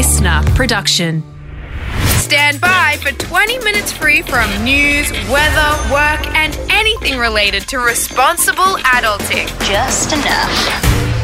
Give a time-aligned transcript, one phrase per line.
[0.00, 1.22] listener production.
[2.16, 8.78] Stand by for 20 minutes free from news, weather, work, and anything related to responsible
[8.96, 9.46] adulting.
[9.68, 10.48] Just enough.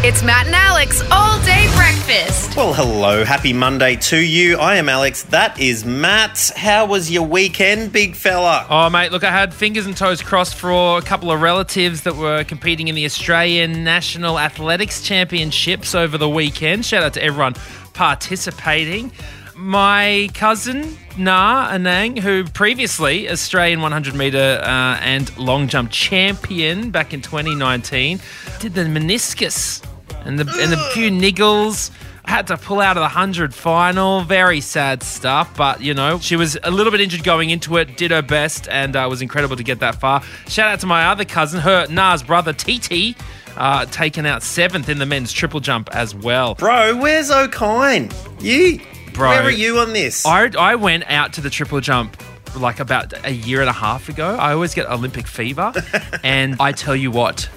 [0.04, 2.54] It's Matt and Alex all day breakfast.
[2.54, 3.24] Well, hello.
[3.24, 4.58] Happy Monday to you.
[4.58, 5.22] I am Alex.
[5.22, 6.52] That is Matt.
[6.54, 8.66] How was your weekend, big fella?
[8.68, 12.16] Oh, mate, look, I had fingers and toes crossed for a couple of relatives that
[12.16, 16.84] were competing in the Australian National Athletics Championships over the weekend.
[16.84, 17.54] Shout out to everyone
[17.96, 19.10] participating.
[19.56, 27.14] My cousin, Naa Anang, who previously Australian 100 metre uh, and long jump champion back
[27.14, 28.20] in 2019,
[28.60, 29.82] did the meniscus
[30.26, 31.90] and the, and the few niggles
[32.26, 34.20] had to pull out of the 100 final.
[34.22, 37.96] Very sad stuff, but you know, she was a little bit injured going into it,
[37.96, 40.22] did her best, and uh, was incredible to get that far.
[40.48, 43.16] Shout out to my other cousin, her Naa's brother, TT.
[43.56, 46.54] Uh, taken out seventh in the men's triple jump as well.
[46.54, 48.12] Bro, where's Okine?
[48.42, 48.80] You,
[49.14, 50.26] Bro, where are you on this?
[50.26, 52.16] I, I went out to the triple jump
[52.54, 54.36] like about a year and a half ago.
[54.36, 55.72] I always get Olympic fever.
[56.22, 57.48] and I tell you what,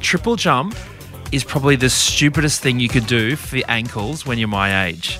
[0.00, 0.76] triple jump
[1.32, 5.18] is probably the stupidest thing you could do for your ankles when you're my age.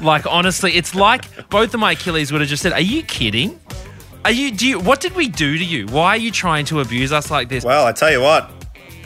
[0.00, 3.58] Like honestly, it's like both of my Achilles would have just said, "Are you kidding?
[4.24, 4.50] Are you?
[4.52, 4.80] Do you?
[4.80, 5.86] What did we do to you?
[5.86, 8.50] Why are you trying to abuse us like this?" well, I tell you what.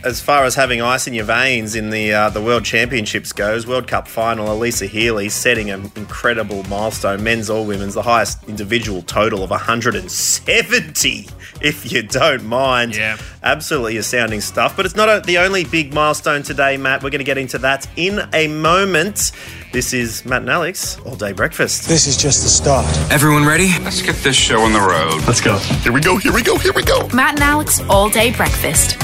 [0.07, 3.67] As far as having ice in your veins in the uh, the World Championships goes,
[3.67, 9.03] World Cup final, Alyssa Healy setting an incredible milestone, men's or women's, the highest individual
[9.03, 11.29] total of 170,
[11.61, 12.95] if you don't mind.
[12.95, 13.19] Yeah.
[13.43, 14.77] Absolutely astounding stuff.
[14.77, 17.03] But it's not a, the only big milestone today, Matt.
[17.03, 19.33] We're going to get into that in a moment.
[19.73, 21.89] This is Matt and Alex, All Day Breakfast.
[21.89, 22.87] This is just the start.
[23.11, 23.71] Everyone ready?
[23.81, 25.27] Let's get this show on the road.
[25.27, 25.59] Let's go.
[25.59, 27.09] Here we go, here we go, here we go.
[27.09, 28.97] Matt and Alex all day breakfast.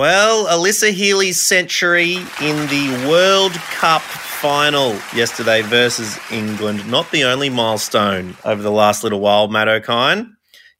[0.00, 6.90] Well, Alyssa Healy's century in the World Cup final yesterday versus England.
[6.90, 10.30] Not the only milestone over the last little while, Matt Okine.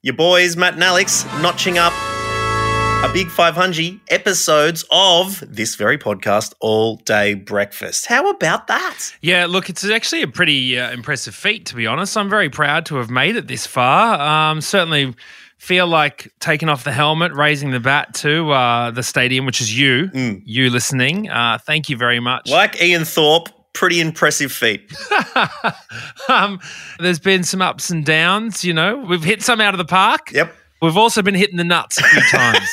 [0.01, 6.55] Your boys, Matt and Alex, notching up a big 500 episodes of this very podcast,
[6.59, 8.07] All Day Breakfast.
[8.07, 9.13] How about that?
[9.21, 12.17] Yeah, look, it's actually a pretty uh, impressive feat, to be honest.
[12.17, 14.19] I'm very proud to have made it this far.
[14.19, 15.15] Um, certainly
[15.61, 19.79] feel like taking off the helmet, raising the bat to uh, the stadium, which is
[19.79, 20.11] you,
[20.45, 21.29] you listening.
[21.29, 22.49] Uh, thank you very much.
[22.49, 24.91] Like Ian Thorpe, pretty impressive feat.
[26.29, 26.59] um,
[26.99, 28.97] there's been some ups and downs, you know.
[28.97, 30.33] We've hit some out of the park.
[30.33, 30.55] Yep.
[30.81, 32.69] We've also been hitting the nuts a few times.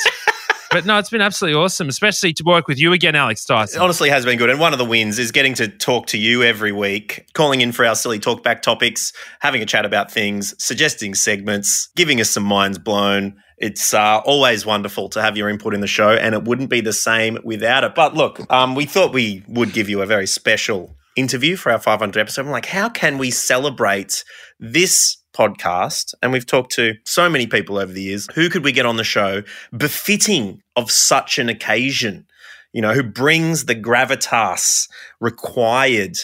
[0.78, 4.10] But no, it's been absolutely awesome, especially to work with you again, Alex It honestly
[4.10, 4.48] has been good.
[4.48, 7.72] And one of the wins is getting to talk to you every week, calling in
[7.72, 12.44] for our silly talkback topics, having a chat about things, suggesting segments, giving us some
[12.44, 13.42] minds blown.
[13.56, 16.80] It's uh, always wonderful to have your input in the show, and it wouldn't be
[16.80, 17.96] the same without it.
[17.96, 21.80] But look, um, we thought we would give you a very special interview for our
[21.80, 22.46] 500 episode.
[22.46, 24.22] I'm like, how can we celebrate
[24.60, 26.14] this podcast?
[26.22, 28.26] And we've talked to so many people over the years.
[28.34, 29.42] Who could we get on the show
[29.76, 32.26] befitting of such an occasion?
[32.72, 34.88] You know, who brings the gravitas
[35.20, 36.18] required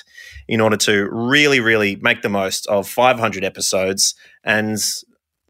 [0.49, 4.15] in order to really, really make the most of 500 episodes.
[4.45, 4.79] And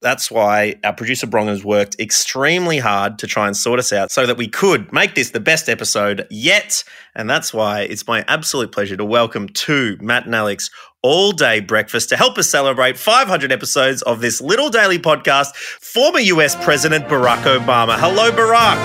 [0.01, 4.11] that's why our producer Bron has worked extremely hard to try and sort us out
[4.11, 6.85] so that we could make this the best episode yet.
[7.17, 10.71] And that's why it's my absolute pleasure to welcome to Matt and Alex
[11.05, 16.19] all day breakfast to help us celebrate 500 episodes of this little daily podcast, former
[16.19, 17.95] US President Barack Obama.
[17.99, 18.79] Hello, Barack.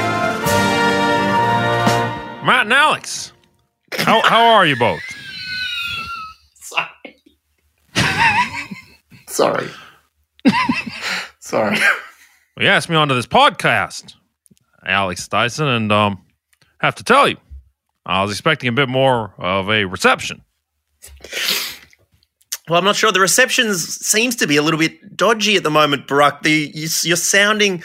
[2.46, 3.32] Matt and Alex,
[3.94, 5.00] how, how are you both?
[9.28, 9.70] Sorry.
[11.40, 11.78] Sorry.
[11.78, 14.16] Well, you asked me onto this podcast,
[14.86, 16.26] Alex Dyson, and um,
[16.82, 17.38] have to tell you,
[18.06, 20.42] I was expecting a bit more of a reception.
[22.70, 23.12] Well, I'm not sure.
[23.12, 26.44] The reception seems to be a little bit dodgy at the moment, Barack.
[26.44, 27.84] The you, you're sounding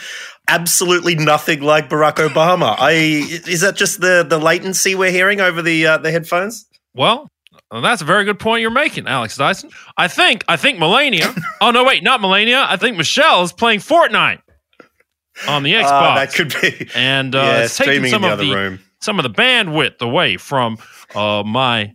[0.49, 2.77] absolutely nothing like Barack Obama.
[2.79, 6.67] I is that just the the latency we're hearing over the uh, the headphones?
[6.95, 7.29] Well,
[7.73, 9.71] that's a very good point you're making, Alex Dyson.
[9.97, 11.33] I think I think Melania.
[11.61, 12.67] oh no, wait, not Melania.
[12.69, 14.41] I think Michelle is playing Fortnite
[15.49, 15.85] on the Xbox.
[15.85, 16.89] Ah, that could be.
[16.95, 18.81] and uh, yeah, it's taking some the of other the room.
[19.01, 20.79] some of the bandwidth away from
[21.15, 21.95] uh, my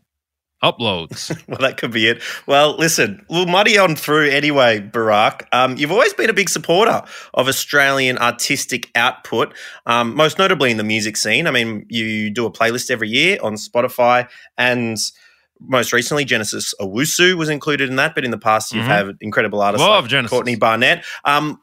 [0.63, 1.35] uploads.
[1.47, 2.21] Well, that could be it.
[2.47, 5.43] Well, listen, we'll muddy on through anyway, Barack.
[5.51, 7.01] Um, you've always been a big supporter
[7.33, 9.53] of Australian artistic output,
[9.85, 11.47] um, most notably in the music scene.
[11.47, 14.27] I mean, you do a playlist every year on Spotify,
[14.57, 14.97] and
[15.61, 18.15] most recently, Genesis Owusu was included in that.
[18.15, 18.87] But in the past, you've Mhm.
[19.07, 20.29] had incredible artists Love like Genesis.
[20.29, 21.03] Courtney Barnett.
[21.25, 21.59] Um,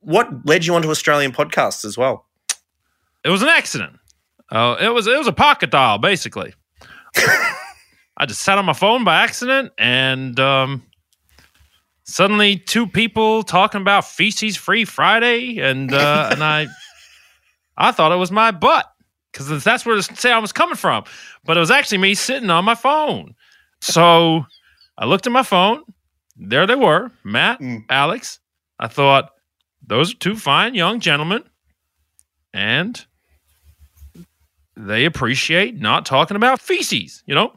[0.00, 2.26] what led you onto Australian podcasts as well?
[3.24, 3.98] it was an accident.
[4.50, 6.54] Uh, it was it was a pocket dial, basically.
[8.18, 10.82] I just sat on my phone by accident and um,
[12.04, 16.66] suddenly two people talking about feces free Friday and uh, and I
[17.76, 18.86] I thought it was my butt
[19.32, 21.04] because that's where the sound was coming from,
[21.44, 23.34] but it was actually me sitting on my phone.
[23.80, 24.44] So
[24.96, 25.82] I looked at my phone.
[26.36, 27.84] There they were, Matt, Mm.
[27.88, 28.40] Alex.
[28.80, 29.30] I thought
[29.86, 31.44] those are two fine young gentlemen,
[32.52, 33.04] and
[34.76, 37.52] they appreciate not talking about feces, you know.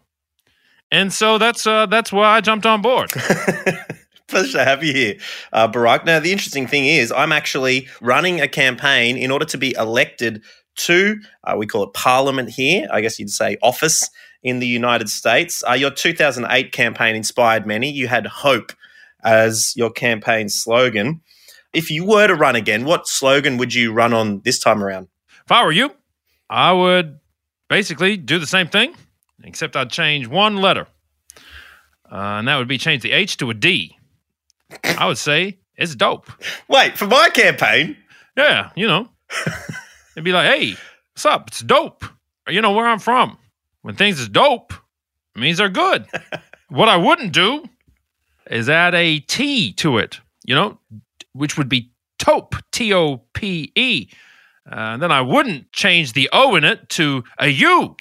[0.92, 3.12] And so that's uh, that's why I jumped on board.
[4.28, 5.16] Pleasure to have you here,
[5.52, 6.06] uh, Barack.
[6.06, 10.42] Now, the interesting thing is, I'm actually running a campaign in order to be elected
[10.78, 14.10] to, uh, we call it Parliament here, I guess you'd say office
[14.42, 15.64] in the United States.
[15.68, 17.92] Uh, your 2008 campaign inspired many.
[17.92, 18.72] You had hope
[19.24, 21.22] as your campaign slogan.
[21.74, 25.08] If you were to run again, what slogan would you run on this time around?
[25.46, 25.92] If I were you,
[26.50, 27.20] I would
[27.70, 28.96] basically do the same thing,
[29.44, 30.88] except I'd change one letter,
[32.12, 33.98] uh, and that would be change the H to a D.
[34.84, 36.32] I would say it's dope.
[36.68, 37.98] Wait, for my campaign?
[38.38, 39.10] Yeah, you know,
[40.16, 40.76] it'd be like, hey,
[41.14, 41.48] what's up?
[41.50, 42.06] It's dope.
[42.48, 43.38] You know where I'm from.
[43.82, 44.74] When things is dope,
[45.36, 46.06] it means they're good.
[46.70, 47.66] what I wouldn't do
[48.50, 50.80] is add a T to it, you know,
[51.34, 54.08] which would be taupe, T O P E.
[54.70, 57.96] Uh, and then I wouldn't change the O in it to a U,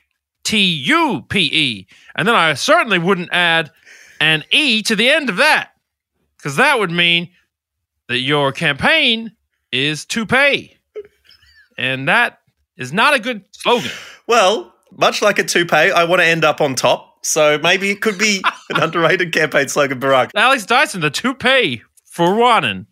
[0.51, 1.87] T U P E.
[2.17, 3.71] And then I certainly wouldn't add
[4.21, 5.71] an E to the end of that,
[6.37, 7.31] because that would mean
[8.09, 9.31] that your campaign
[9.71, 10.77] is to pay.
[11.79, 12.41] And that
[12.77, 13.93] is not a good slogan.
[14.27, 17.25] Well, much like a toupee, I want to end up on top.
[17.25, 20.31] So maybe it could be an underrated campaign slogan, Barack.
[20.35, 22.89] Alex Dyson, the toupee for one,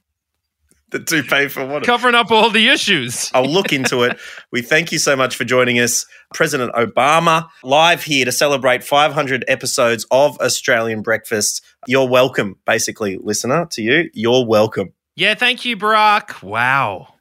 [0.90, 1.84] The toupee for what?
[1.84, 3.30] covering up all the issues.
[3.34, 4.18] I'll look into it.
[4.50, 6.06] We thank you so much for joining us.
[6.32, 11.62] President Obama, live here to celebrate 500 episodes of Australian Breakfast.
[11.86, 14.08] You're welcome, basically, listener, to you.
[14.14, 14.94] You're welcome.
[15.14, 16.42] Yeah, thank you, Barack.
[16.42, 17.12] Wow.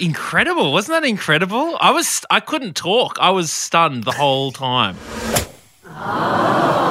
[0.00, 0.72] Incredible.
[0.72, 1.76] Wasn't that incredible?
[1.80, 3.18] I was I couldn't talk.
[3.20, 4.96] I was stunned the whole time.
[5.86, 6.81] Ah.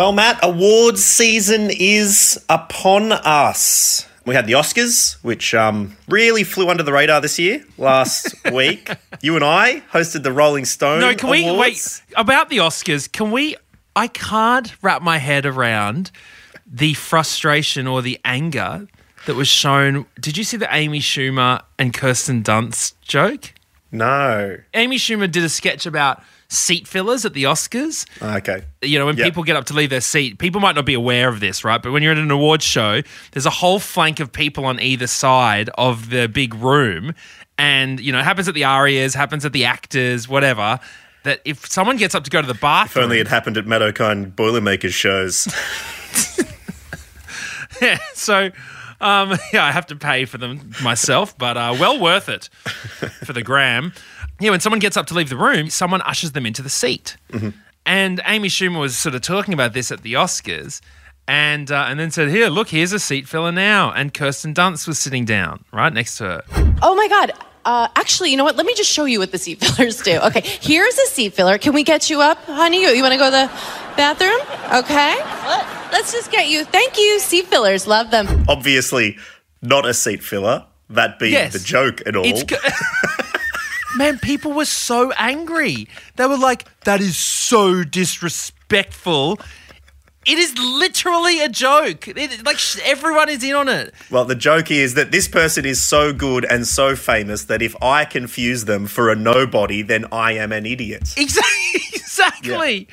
[0.00, 4.08] Well, Matt, awards season is upon us.
[4.24, 7.62] We had the Oscars, which um, really flew under the radar this year.
[7.76, 8.88] Last week,
[9.20, 11.00] you and I hosted the Rolling Stone.
[11.00, 13.12] No, can we wait about the Oscars?
[13.12, 13.56] Can we
[13.94, 16.10] I can't wrap my head around
[16.66, 18.88] the frustration or the anger
[19.26, 20.06] that was shown.
[20.18, 23.52] Did you see the Amy Schumer and Kirsten Dunst joke?
[23.92, 24.56] No.
[24.72, 28.04] Amy Schumer did a sketch about seat fillers at the Oscars.
[28.20, 28.64] Okay.
[28.82, 29.24] You know, when Yep.
[29.24, 31.80] people get up to leave their seat, people might not be aware of this, right?
[31.80, 33.00] But when you're at an awards show,
[33.32, 37.14] there's a whole flank of people on either side of the big room.
[37.56, 40.80] And, you know, it happens at the ARIAs, happens at the actors, whatever.
[41.24, 43.02] That if someone gets up to go to the bathroom.
[43.02, 45.46] If only it happened at Matt Okine Boilermakers shows.
[47.80, 48.50] Yeah, so
[49.00, 52.50] um, yeah, I have to pay for them myself, but uh, well worth it
[53.24, 53.92] for the gram.
[54.40, 57.16] Yeah, when someone gets up to leave the room, someone ushers them into the seat.
[57.86, 60.80] And Amy Schumer was sort of talking about this at the Oscars,
[61.26, 64.86] and uh, and then said, "Here, look, here's a seat filler now." And Kirsten Dunst
[64.86, 66.42] was sitting down right next to her.
[66.82, 67.32] Oh my God.
[67.64, 68.56] Uh, actually, you know what?
[68.56, 70.18] Let me just show you what the seat fillers do.
[70.18, 71.58] Okay, here's a seat filler.
[71.58, 72.82] Can we get you up, honey?
[72.82, 74.40] You, you want to go to the bathroom?
[74.74, 75.16] Okay.
[75.46, 76.64] Let, let's just get you.
[76.64, 77.86] Thank you, seat fillers.
[77.86, 78.44] Love them.
[78.48, 79.16] Obviously,
[79.62, 80.64] not a seat filler.
[80.88, 81.52] That being Yes.
[81.52, 82.24] the joke and all.
[83.96, 85.88] Man, people were so angry.
[86.16, 89.40] They were like, that is so disrespectful.
[90.26, 92.06] It is literally a joke.
[92.06, 93.94] It, like sh- everyone is in on it.
[94.10, 97.74] well, the joke is that this person is so good and so famous that if
[97.82, 101.14] I confuse them for a nobody, then I am an idiot.
[101.16, 102.00] Exactly.
[102.28, 102.88] exactly.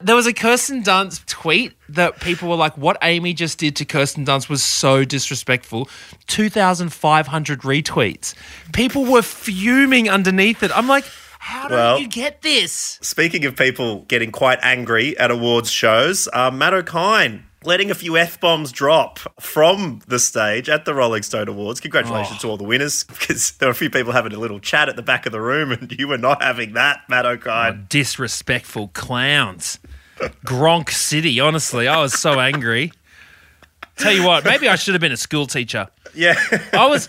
[0.00, 3.84] There was a Kirsten Dunst tweet that people were like, what Amy just did to
[3.84, 5.88] Kirsten Dunst was so disrespectful.
[6.26, 8.34] 2,500 retweets.
[8.72, 10.70] People were fuming underneath it.
[10.76, 11.04] I'm like,
[11.38, 12.98] how do Well- you get this?
[13.02, 18.16] Speaking of people getting quite angry at awards shows, uh, Matt Okine letting a few
[18.16, 21.80] F bombs drop from the stage at the Rolling Stone Awards.
[21.80, 22.42] Congratulations oh.
[22.42, 24.96] to all the winners because there were a few people having a little chat at
[24.96, 27.72] the back of the room and you were not having that, Matt Okine.
[27.72, 29.78] Oh, disrespectful clowns.
[30.44, 32.92] Gronk City, honestly, I was so angry.
[33.96, 35.88] Tell you what, maybe I should have been a school teacher.
[36.14, 36.34] Yeah.
[36.72, 37.08] I was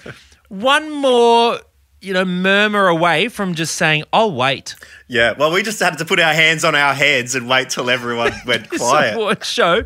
[0.49, 1.59] one more,
[2.01, 4.75] you know, murmur away from just saying, "I'll wait."
[5.07, 5.33] yeah.
[5.37, 8.33] Well, we just had to put our hands on our heads and wait till everyone
[8.45, 9.15] went quiet.
[9.15, 9.83] award show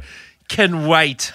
[0.48, 1.34] can wait.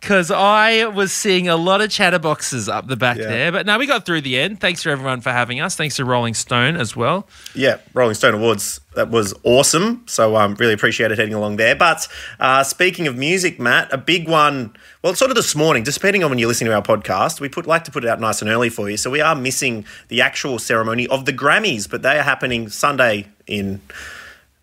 [0.00, 3.26] because I was seeing a lot of chatterboxes up the back Yeah.
[3.26, 3.52] there.
[3.52, 4.60] But now we got through the end.
[4.60, 5.76] Thanks for everyone for having us.
[5.76, 7.26] Thanks to Rolling Stone as well.
[7.54, 8.82] Yeah, Rolling Stone Awards.
[8.96, 10.02] That was awesome.
[10.06, 11.74] So I um, really appreciated heading along there.
[11.74, 12.06] But
[12.38, 14.74] uh, speaking of music, Matt, a big one.
[15.00, 17.66] Well, sort of this morning, depending on when you're listening to our podcast, we put
[17.66, 18.98] like to put it out nice and early for you.
[18.98, 23.28] So we are missing the actual ceremony of the Grammys, but they are happening Sunday
[23.46, 23.80] in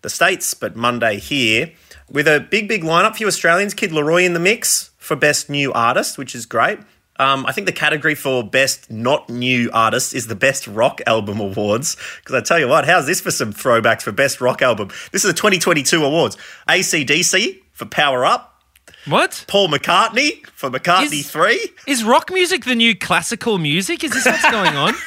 [0.02, 1.72] the States, but Monday here,
[2.10, 3.74] with a big, big lineup for you Australians.
[3.74, 6.78] Kid LAROI in the mix for Best New Artist, which is great.
[7.18, 11.40] Um, I think the category for Best Not New Artist is the Best Rock Album
[11.40, 11.96] Awards.
[12.20, 14.88] Because I tell you what, how's this for some throwbacks for Best Rock Album?
[15.12, 16.36] This is the 2022 awards.
[16.68, 18.60] ACDC for Power Up,
[19.06, 19.44] What?
[19.46, 21.60] Paul McCartney for McCartney Is- 3.
[21.86, 24.02] Is rock music the new classical music?
[24.02, 24.94] Is this what's going on?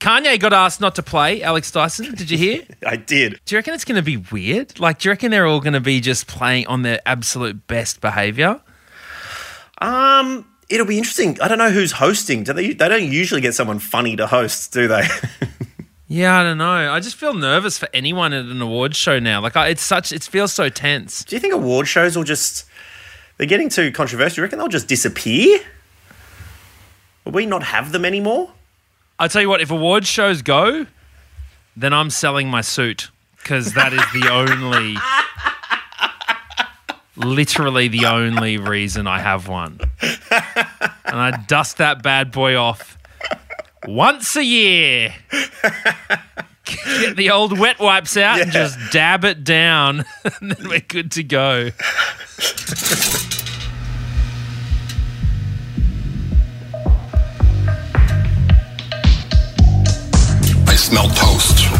[0.00, 2.14] Kanye got asked not to play Alex Dyson.
[2.14, 2.62] Did you hear?
[2.86, 3.40] I did.
[3.44, 4.80] Do you reckon it's going to be weird?
[4.80, 8.00] Like, do you reckon they're all going to be just playing on their absolute best
[8.00, 8.60] behavior?
[9.78, 11.38] Um, it'll be interesting.
[11.40, 12.44] I don't know who's hosting.
[12.44, 12.72] Do they?
[12.72, 15.06] They don't usually get someone funny to host, do they?
[16.12, 16.92] Yeah, I don't know.
[16.92, 19.40] I just feel nervous for anyone at an awards show now.
[19.40, 21.22] Like, I, it's such, it feels so tense.
[21.22, 22.64] Do you think award shows will just
[23.36, 24.38] they're getting too controversial?
[24.38, 25.60] You reckon they'll just disappear?
[27.24, 28.50] Will we not have them anymore?
[29.20, 30.86] I'll tell you what, if awards shows go,
[31.76, 34.96] then I'm selling my suit because that is the only,
[37.16, 39.78] literally the only reason I have one.
[40.00, 42.96] And I dust that bad boy off
[43.86, 45.14] once a year.
[46.64, 50.06] Get the old wet wipes out and just dab it down,
[50.40, 51.72] and then we're good to go.
[60.90, 61.70] Smell toast.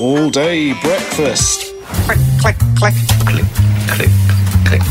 [0.00, 1.74] All day breakfast.
[2.06, 2.94] Click, click, click.
[3.26, 3.46] Click,
[3.88, 4.10] click,
[4.64, 4.82] click.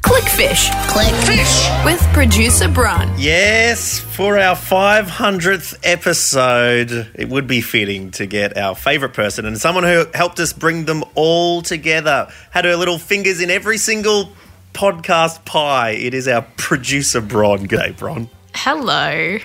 [0.00, 0.70] Clickfish.
[0.88, 1.84] Clickfish.
[1.84, 3.12] With producer Bron.
[3.18, 9.58] Yes, for our 500th episode, it would be fitting to get our favourite person and
[9.58, 12.28] someone who helped us bring them all together.
[12.50, 14.32] Had her little fingers in every single
[14.76, 15.92] podcast pie.
[15.92, 17.66] It is our producer, Bron.
[17.66, 18.28] G'day, Bron.
[18.54, 19.38] Hello.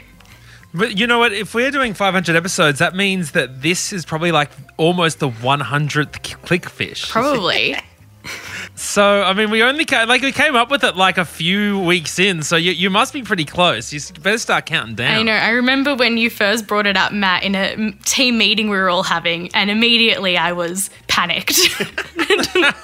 [0.73, 1.31] But you know what?
[1.31, 6.19] If we're doing 500 episodes, that means that this is probably like almost the 100th
[6.43, 7.09] clickfish.
[7.09, 7.77] Probably.
[8.74, 11.80] So, I mean, we only ca- like we came up with it like a few
[11.80, 13.94] weeks in, so you, you must be pretty close.
[13.94, 15.20] You better start counting down.
[15.20, 15.34] I know.
[15.34, 18.90] I remember when you first brought it up, Matt, in a team meeting we were
[18.90, 21.60] all having, and immediately I was panicked.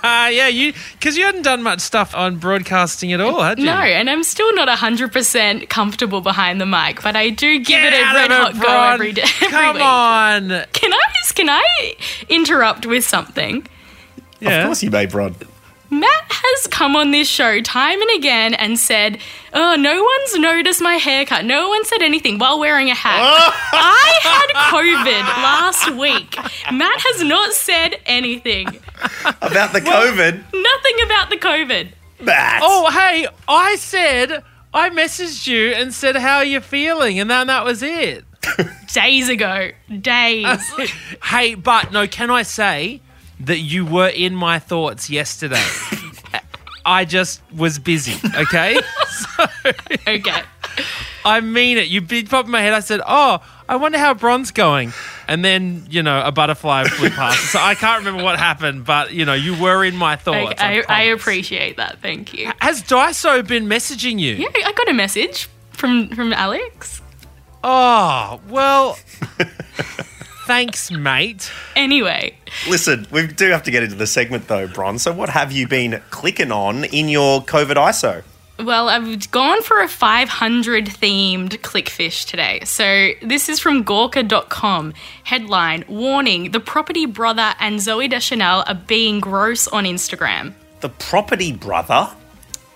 [0.03, 3.65] Ah, yeah, you because you hadn't done much stuff on broadcasting at all, had you?
[3.65, 7.94] no, and I'm still not 100% comfortable behind the mic, but I do give Get
[7.94, 9.22] it a red hot it, go every day.
[9.41, 9.84] every Come week.
[9.84, 10.50] on.
[10.74, 11.96] Can I just, can I
[12.29, 13.65] interrupt with something?
[14.39, 14.60] Yeah.
[14.60, 15.34] Of course you may, Bron.
[15.89, 19.20] Matt has come on this show time and again and said,
[19.53, 21.46] Oh, no one's noticed my haircut.
[21.46, 23.22] No one said anything while wearing a hat.
[23.74, 26.36] I had COVID last week.
[26.72, 28.67] Matt has not said anything.
[29.41, 30.34] About the COVID.
[30.34, 31.91] Nothing about the COVID.
[32.22, 32.62] Matt.
[32.63, 37.48] Oh, hey, I said I messaged you and said how are you feeling, and then
[37.48, 38.25] that was it.
[38.94, 39.72] Days ago.
[40.01, 40.46] Days.
[41.24, 43.01] Hey, but no, can I say
[43.41, 45.63] that you were in my thoughts yesterday?
[46.86, 48.79] I just was busy, okay?
[50.08, 50.41] okay.
[51.25, 51.88] I mean it.
[51.88, 52.72] You big pop in my head.
[52.72, 54.94] I said, "Oh, I wonder how Bron's going,"
[55.27, 57.51] and then you know a butterfly flew past.
[57.51, 60.62] so I can't remember what happened, but you know you were in my thoughts.
[60.62, 62.00] I, I, I appreciate that.
[62.01, 62.51] Thank you.
[62.60, 64.36] Has Dyso been messaging you?
[64.36, 67.01] Yeah, I got a message from from Alex.
[67.63, 68.98] Oh well.
[70.47, 71.51] Thanks, mate.
[71.75, 72.35] Anyway,
[72.69, 74.97] Listen, we do have to get into the segment though, Bron.
[74.97, 78.23] So, what have you been clicking on in your COVID ISO?
[78.59, 82.61] Well, I've gone for a 500 themed clickfish today.
[82.65, 84.93] So this is from Gawker.com.
[85.25, 90.53] Headline Warning The property brother and Zooey Deschanel are being gross on Instagram.
[90.79, 92.09] The Property Brother.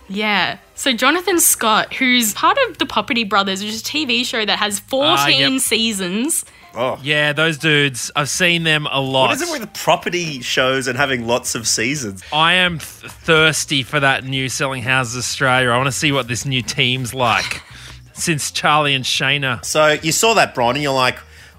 [0.08, 0.58] Yeah.
[0.76, 4.60] So Jonathan Scott, who's part of the Property Brothers, which is a TV show that
[4.60, 5.62] has 14 Ah, yep.
[5.62, 6.46] seasons.
[6.76, 7.00] Oh.
[7.04, 8.12] Yeah, those dudes.
[8.16, 9.28] I've seen them a lot.
[9.28, 12.24] What is it with property shows and having lots of seasons?
[12.32, 15.70] I am th- thirsty for that new Selling Houses Australia.
[15.70, 17.62] I want to see what this new team's like
[18.14, 19.64] since Charlie and Shaynna.
[19.66, 21.18] So, you saw that, Bron, and you're like,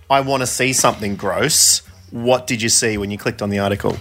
[0.09, 1.81] I want to see something gross.
[2.11, 3.97] What did you see when you clicked on the article?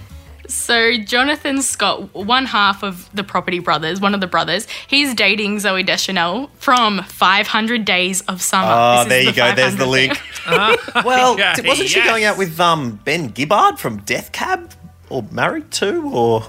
[0.53, 5.57] So Jonathan Scott, one half of the Property Brothers, one of the brothers, he's dating
[5.57, 8.67] Zooey Deschanel from 500 Days of Summer.
[8.71, 9.53] Oh, This there you go.
[9.55, 10.17] There's the link.
[10.17, 10.75] thing.
[11.05, 12.07] well, Yeah, wasn't she yes.
[12.07, 14.71] going out with um, Ben Gibbard from Death Cab?
[15.09, 16.09] Or married to?
[16.13, 16.43] Or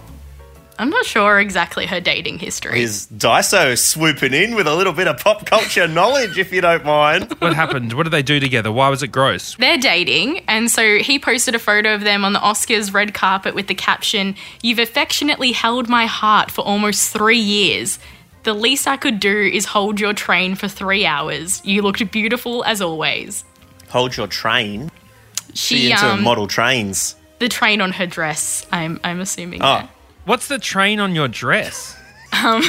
[0.79, 2.81] I'm not sure exactly her dating history.
[2.83, 6.85] is Dyso swooping in with a little bit of pop culture knowledge, if you don't
[6.85, 7.35] mind?
[7.43, 7.93] What happened?
[7.93, 8.71] What did they do together?
[8.73, 9.57] Why was it gross?
[9.57, 13.55] They're dating, and so he posted a photo of them on the Oscars red carpet
[13.55, 17.99] with the caption, You've affectionately held my heart for almost three years.
[18.45, 21.64] The least I could do is hold your train for three hours.
[21.64, 23.45] You looked beautiful as always.
[23.91, 24.91] Hold your train.
[25.55, 27.14] She, She into um, model trains.
[27.38, 29.62] the train on her dress, I'm, I'm assuming.
[29.62, 29.88] Oh, there.
[30.25, 31.97] What's the train on your dress?
[32.33, 32.62] Um,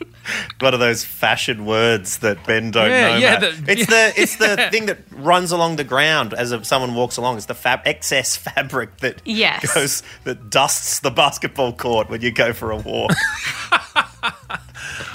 [0.60, 3.16] one of those fashion words that Ben don't Yeah, know.
[3.16, 3.40] yeah, Matt.
[3.40, 7.16] the- it's the it's the thing that runs along the ground as if someone walks
[7.16, 7.36] along.
[7.38, 9.72] It's the fab excess fabric that Yes.
[9.74, 13.12] goes that dusts the basketball court when you go for a walk.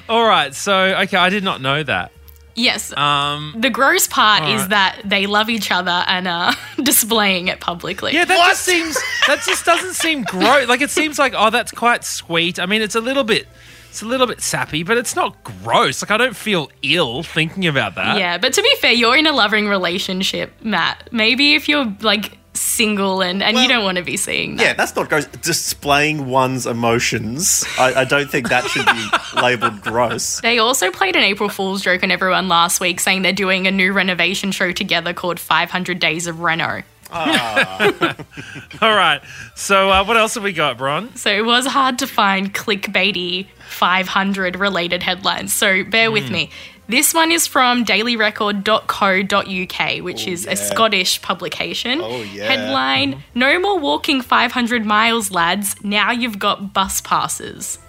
[0.09, 2.11] All right, so okay, I did not know that.
[2.55, 2.95] Yes.
[2.95, 7.59] Um, the gross part all is that they love each other and are displaying it
[7.59, 8.13] publicly.
[8.13, 8.95] yeah, that just seems
[9.27, 10.67] that just doesn't seem gross.
[10.67, 12.57] Like it seems like oh, that's quite sweet.
[12.59, 13.47] I mean, it's a little bit,
[13.89, 16.01] it's a little bit sappy, but it's not gross.
[16.01, 18.17] Like I don't feel ill thinking about that.
[18.17, 21.09] Yeah, but to be fair, you're in a loving relationship, Matt.
[21.11, 24.63] Maybe if you're like single and, and you don't want to be seeing that.
[24.63, 25.25] yeah, that's not gross.
[25.25, 27.65] Displaying one's emotions.
[27.77, 30.41] I, I don't think that should be labelled gross.
[30.41, 33.71] They also played an April Fool's joke on everyone last week saying they're doing a
[33.71, 36.83] new renovation show together called 500 Days of Reno.
[37.11, 38.15] Ah.
[38.81, 39.21] All right.
[39.53, 41.15] So uh, what else have we got, Bron?
[41.15, 45.53] So it was hard to find clickbaity 500 related headlines.
[45.53, 46.49] So bear with me.
[46.87, 51.99] This one is from dailyrecord.co.uk, which oh, is a Scottish publication.
[52.01, 52.45] Oh, yeah.
[52.45, 55.75] Headline No more walking 500 miles, lads.
[55.83, 57.79] Now you've got bus passes.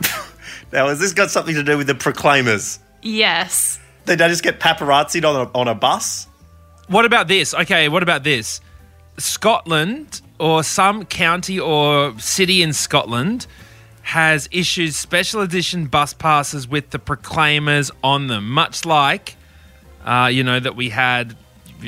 [0.72, 2.80] Now, has this got something to do with the Proclaimers?
[3.00, 3.78] Yes.
[4.04, 6.26] Did they just get paparazzied on a, on a bus?
[6.88, 7.54] What about this?
[7.54, 8.60] Okay, what about this?
[9.16, 13.46] Scotland or some county or city in Scotland
[14.06, 19.34] has issued special edition bus passes with the Proclaimers on them, much like,
[20.04, 21.36] uh, you know, that we had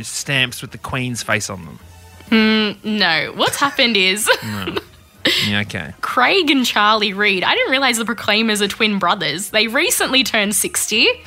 [0.02, 2.78] stamps with the Queen's face on them.
[2.85, 3.33] No.
[3.37, 4.28] What's happened is
[5.46, 5.92] Yeah, okay.
[6.00, 7.44] Craig and Charlie Reid.
[7.44, 9.50] I didn't realize the Proclaimers are twin brothers.
[9.50, 11.07] They recently turned 60.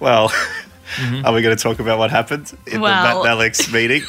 [0.00, 0.32] Well,
[1.24, 4.02] are we going to talk about what happened in Well- the Matt and Alex meeting?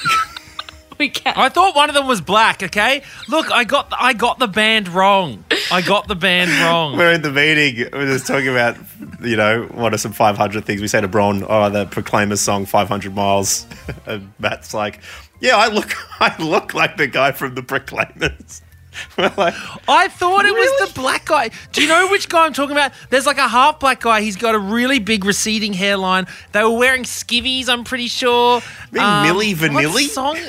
[1.01, 1.33] We can.
[1.35, 2.61] I thought one of them was black.
[2.61, 5.43] Okay, look, I got I got the band wrong.
[5.71, 6.95] I got the band wrong.
[6.95, 7.89] We're in the meeting.
[7.91, 8.77] We're just talking about,
[9.19, 10.79] you know, what are some 500 things.
[10.79, 13.65] We say to Bron, oh, the Proclaimers song, 500 Miles.
[14.05, 15.01] And Matt's like,
[15.39, 18.61] yeah, I look, I look like the guy from the Proclaimers.
[19.17, 19.54] We're like,
[19.88, 21.49] I thought it was the black guy.
[21.71, 22.91] Do you know which guy I'm talking about?
[23.10, 24.21] There's like a half black guy.
[24.21, 26.27] He's got a really big receding hairline.
[26.51, 28.62] They were wearing skivvies, I'm pretty sure.
[28.91, 29.93] mean um, Milli Vanilli?
[29.93, 30.38] what song?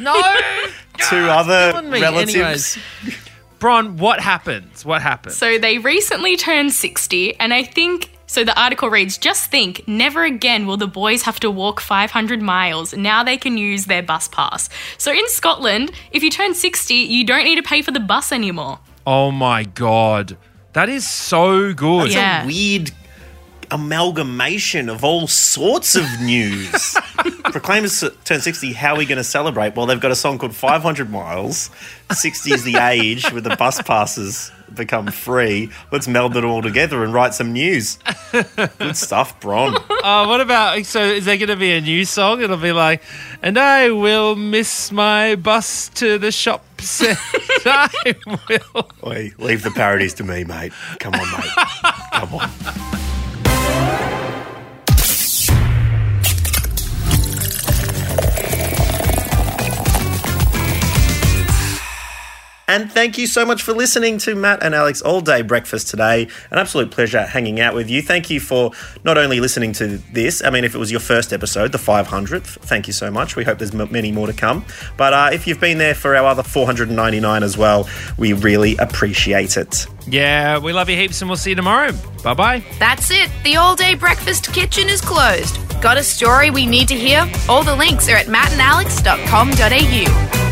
[0.00, 0.14] No.
[1.10, 2.34] two other relatives.
[2.36, 2.78] Anyways.
[3.58, 4.84] Bron, what happens?
[4.84, 5.34] What happened?
[5.34, 8.10] So they recently turned 60, and I think.
[8.30, 12.40] So the article reads Just think, never again will the boys have to walk 500
[12.42, 12.94] miles.
[12.94, 14.68] Now they can use their bus pass.
[14.98, 18.30] So in Scotland, if you turn 60, you don't need to pay for the bus
[18.30, 18.78] anymore.
[19.06, 20.36] oh my god.
[20.74, 22.06] That is so good.
[22.06, 22.44] It's Yeah.
[22.44, 22.92] a weird
[23.70, 26.94] amalgamation of all sorts of news.
[27.44, 28.72] Proclaimers turn 60.
[28.74, 29.74] How are we going to celebrate?
[29.76, 31.70] Well, they've got a song called 500 Miles.
[32.12, 35.70] 60 is the age with the bus passes become free.
[35.92, 37.98] Let's meld it all together and write some news.
[38.32, 39.76] Good stuff, Bron.
[39.76, 41.02] Uh, what about so?
[41.02, 42.40] Is there going to be a new song?
[42.42, 43.02] It'll be like,
[43.42, 47.00] and I will miss my bus to the shops.
[47.02, 47.18] and
[47.66, 48.14] I
[48.48, 48.90] will.
[49.06, 50.72] Oi, leave the parodies to me, mate.
[51.00, 51.92] Come on, mate.
[52.12, 53.07] Come on.
[62.68, 66.28] And thank you so much for listening to Matt and Alex All Day Breakfast today.
[66.50, 68.02] An absolute pleasure hanging out with you.
[68.02, 68.72] Thank you for
[69.04, 72.58] not only listening to this, I mean, if it was your first episode, the 500th,
[72.60, 73.36] thank you so much.
[73.36, 74.66] We hope there's m- many more to come.
[74.98, 79.56] But uh, if you've been there for our other 499 as well, we really appreciate
[79.56, 79.86] it.
[80.06, 81.92] Yeah, we love you heaps, and we'll see you tomorrow.
[82.22, 82.62] Bye bye.
[82.78, 83.30] That's it.
[83.44, 85.58] The all day breakfast kitchen is closed.
[85.80, 87.26] Got a story we need to hear?
[87.48, 90.47] All the links are at mattandalex.com.au.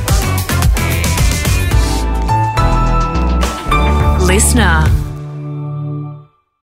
[4.26, 5.05] Listener.